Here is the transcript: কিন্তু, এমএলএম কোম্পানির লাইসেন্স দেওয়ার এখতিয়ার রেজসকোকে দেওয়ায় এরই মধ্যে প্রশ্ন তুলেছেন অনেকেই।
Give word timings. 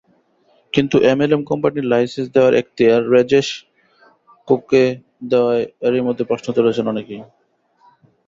কিন্তু, 0.73 0.95
এমএলএম 1.05 1.41
কোম্পানির 1.43 1.89
লাইসেন্স 1.93 2.27
দেওয়ার 2.35 2.53
এখতিয়ার 2.53 3.01
রেজসকোকে 3.13 4.83
দেওয়ায় 5.31 5.65
এরই 5.87 6.01
মধ্যে 6.07 6.23
প্রশ্ন 6.29 6.47
তুলেছেন 6.57 6.85
অনেকেই। 6.87 7.21